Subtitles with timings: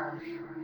[0.00, 0.59] Amém.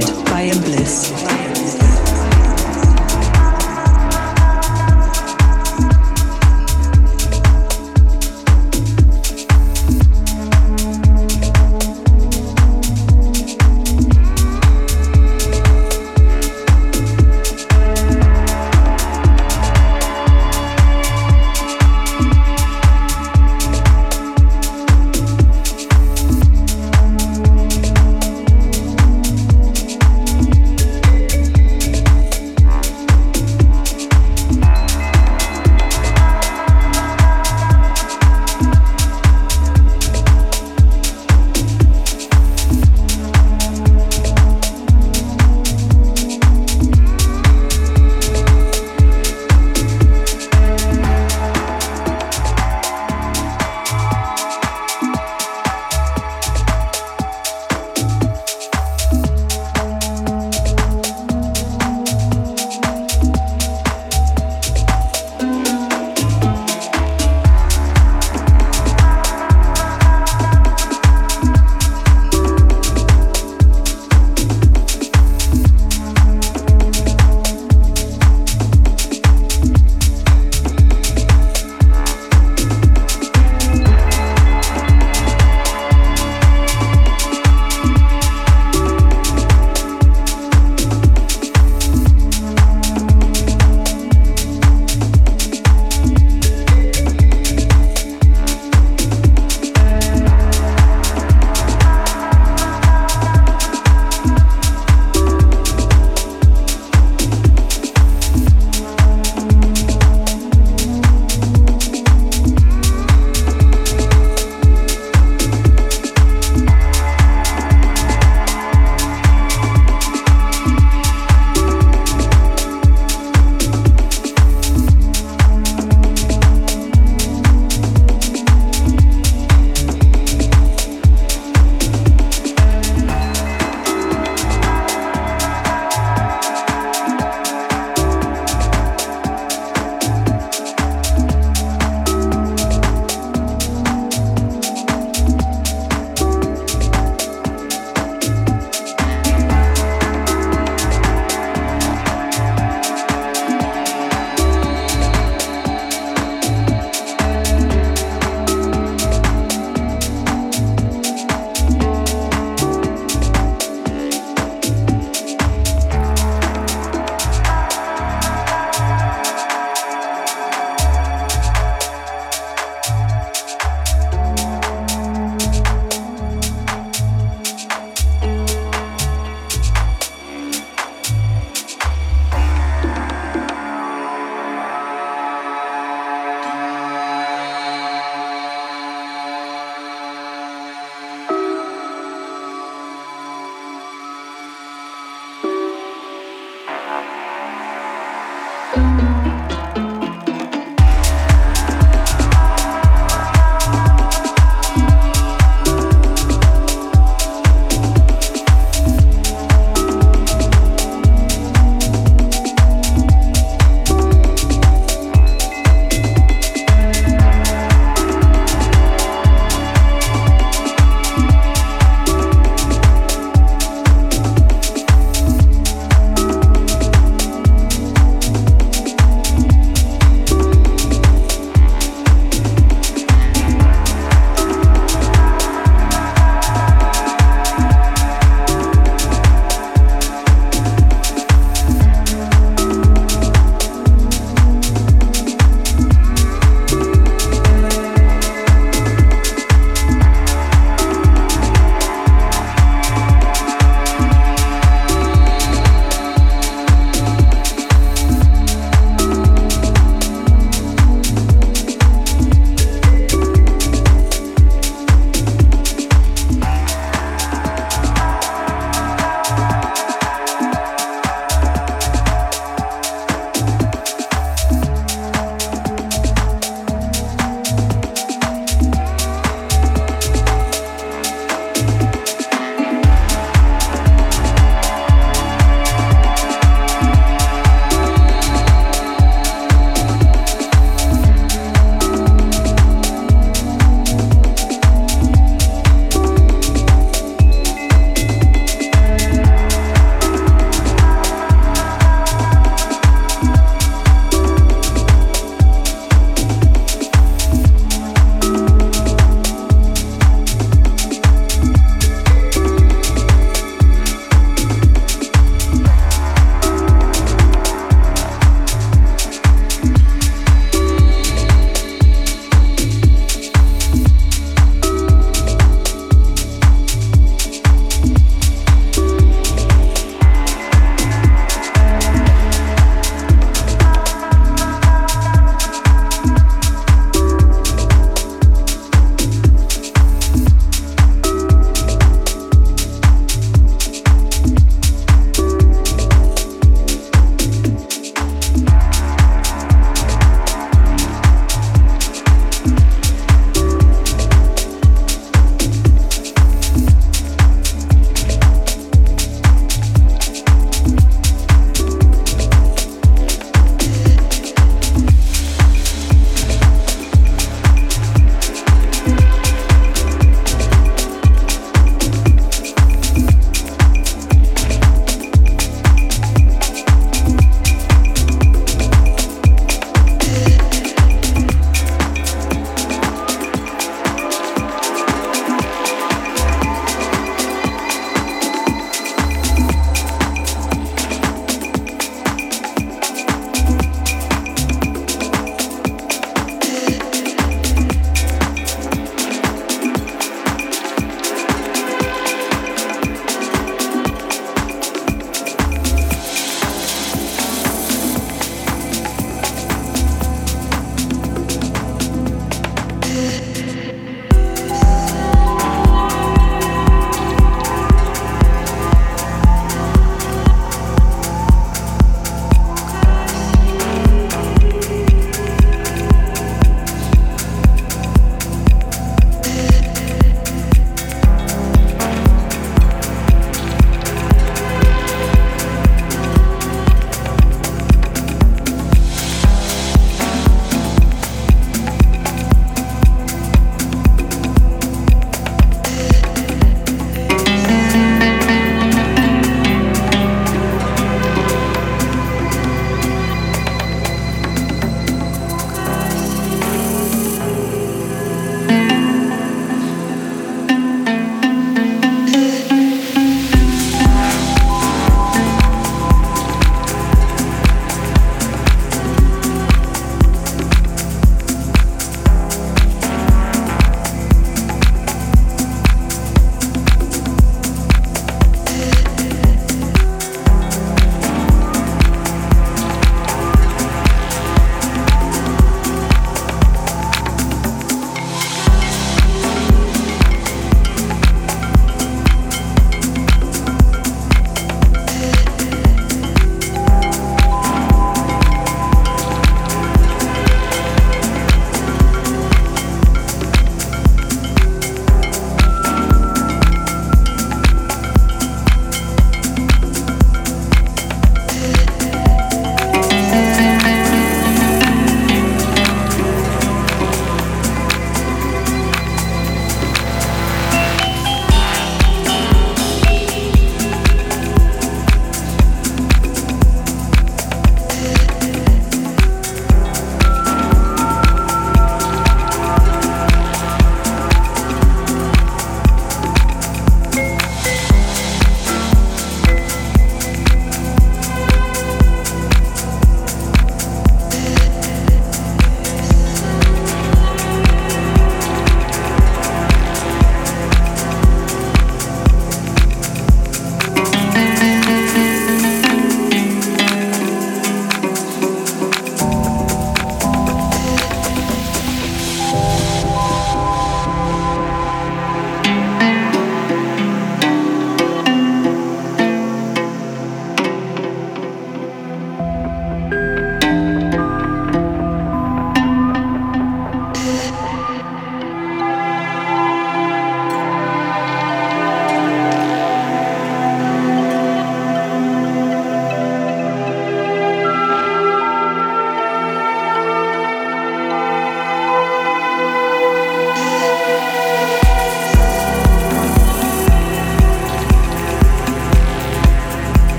[0.00, 1.93] by Bliss.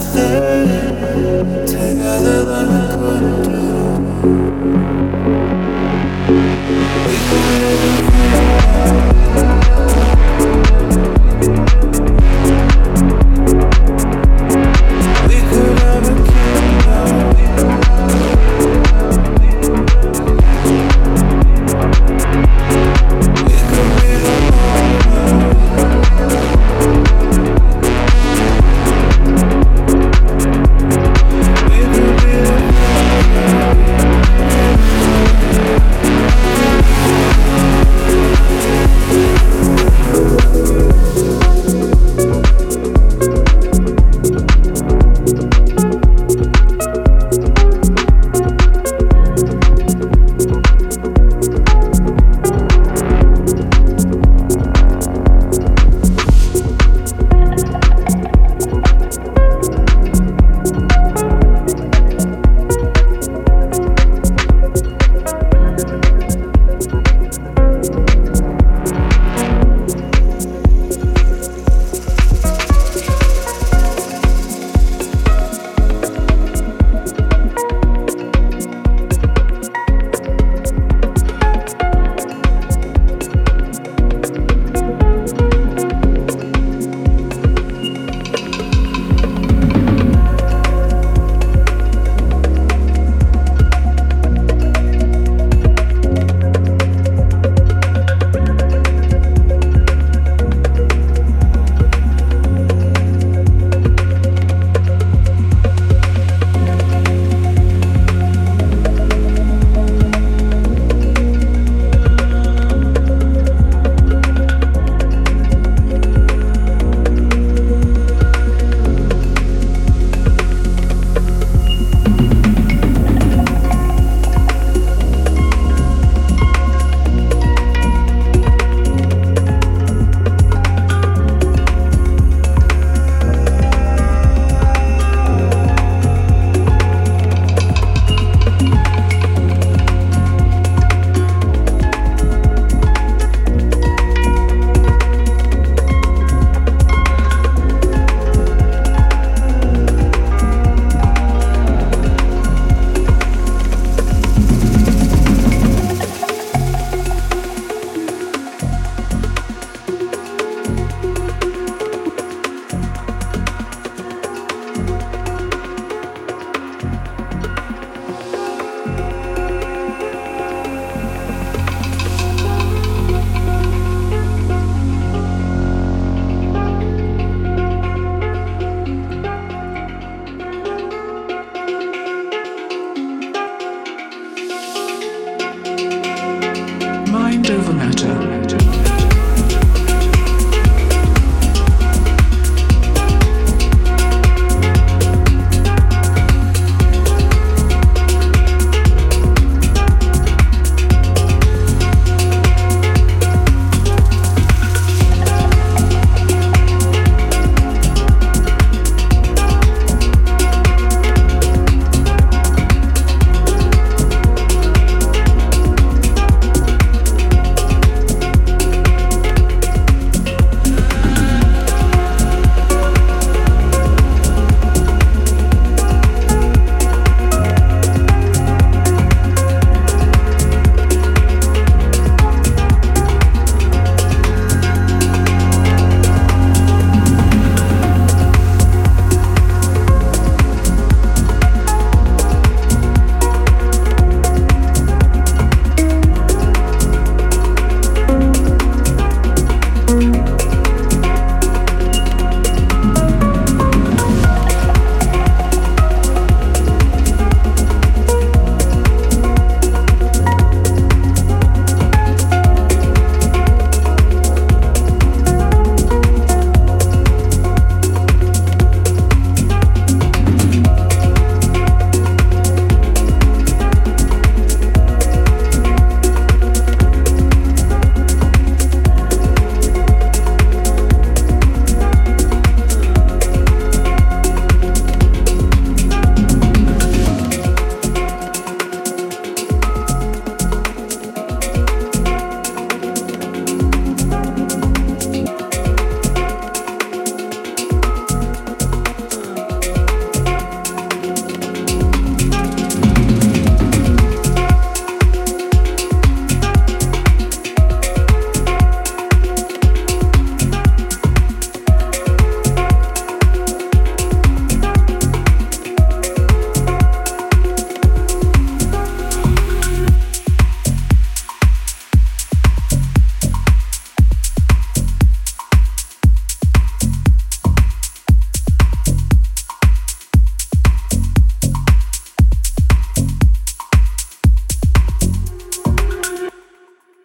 [0.00, 2.89] together, together.